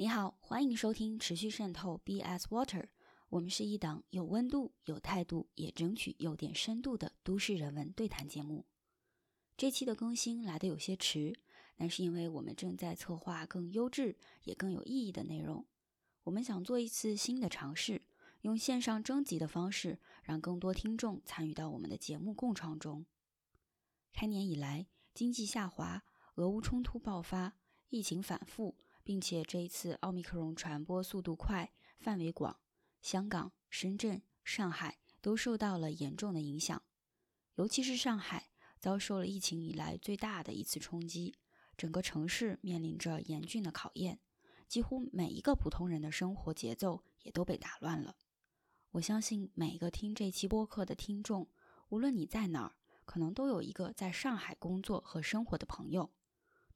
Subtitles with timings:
[0.00, 2.86] 你好，欢迎收听持续渗透 BS Water。
[3.28, 8.64] 我们是一档有温度、有态度，也争取有点深度的都市人文对谈节目。
[9.58, 11.38] 这期的更新来的有些迟，
[11.76, 15.66] 那是因为我们正在策划更优质也更有意义的内容。
[16.22, 18.00] 我们想做一次新的尝试，
[18.40, 23.04] 用线上征集的方式，让更多听众参与到我们的节目共创中。
[24.14, 26.02] 开年以来，经济下滑，
[26.36, 27.58] 俄乌冲突爆发，
[27.90, 28.78] 疫情反复。
[29.10, 32.60] 并且这一次奥密克戎传播速度快、范围广，
[33.02, 36.80] 香港、深圳、上海都受到了严重的影响。
[37.56, 41.34] 尤其是上海遭受了疫情以来最大的一次冲击，
[41.76, 44.20] 整个城市面临着严峻的考验，
[44.68, 48.14] 几乎每一个普通人的生活节奏也都被打乱了。
[48.92, 51.48] 我相信每一个听这期播客的听众，
[51.88, 56.12] 无论你在哪儿，可能都有一个在上海工作和生活的朋友。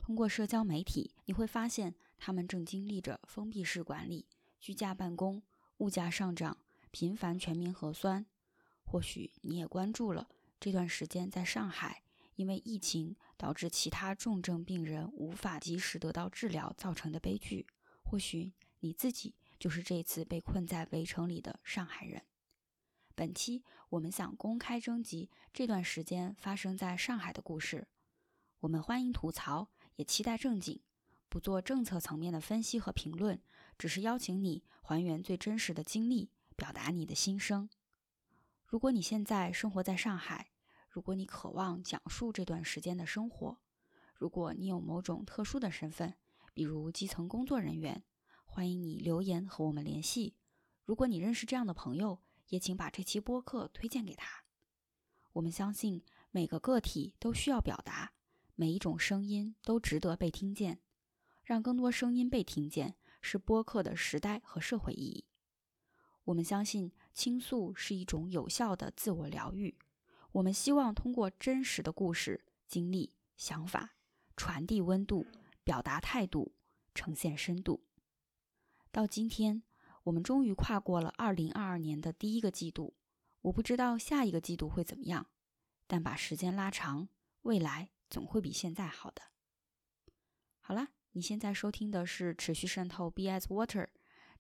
[0.01, 4.27] 通过社交媒体，你会发现他们正经历着封闭式管理、
[4.59, 5.43] 居家办公、
[5.79, 6.59] 物价上涨、
[6.91, 8.27] 频繁全民核酸。
[8.85, 10.29] 或许你也关注了
[10.61, 12.03] 这段时间在上海
[12.37, 17.67] 因为疫情导致其他重症病人无法及时得到治疗造成的悲剧。
[18.05, 22.23] 或许你自己就是这次被困在围城里的上海人。
[23.15, 27.87] 本期我们想公开征集这段时间发生在上海的故事。
[28.61, 30.81] 我们欢迎吐槽，也期待正经，
[31.35, 33.43] 不做政策层面的分析和评论，
[33.77, 37.69] 只是邀请你还原最真实的经历，表达你的心声。
[38.65, 40.53] 如果你现在生活在上海，
[40.89, 43.59] 如果你渴望讲述这段时间的生活，
[44.15, 46.15] 如果你有某种特殊的身份，
[46.53, 48.05] 比如基层工作人员，
[48.45, 50.37] 欢迎你留言和我们联系。
[50.85, 54.45] 如果你认识这样的朋友，也请把这期播客推荐给他。
[55.33, 58.13] 我们相信每个个体都需要表达。
[58.55, 60.79] 每一种声音都值得被听见，
[61.45, 65.25] 让更多声音被听见是播客的时代和社会意义。
[66.25, 69.77] 我们相信倾诉是一种有效的自我疗愈。
[70.33, 73.95] 我们希望通过真实的故事、经历、想法，
[74.37, 75.27] 传递温度，
[75.63, 76.55] 表达态度，
[76.95, 77.85] 呈现深度。
[78.91, 79.63] 到今天，
[80.05, 82.95] 我们终于跨过了2022年的第一个季度。
[83.43, 85.27] 我不知道下一个季度会怎么样，
[85.87, 87.09] 但把时间拉长，
[87.43, 87.91] 未来。
[88.11, 89.23] 总会比现在好的。
[90.61, 93.87] 好了，你现在收听的是持续渗透 BS Water，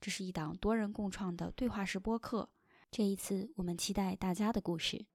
[0.00, 2.50] 这是一档多人共创的对话式播客。
[2.90, 5.06] 这一次，我们期待大家的故事。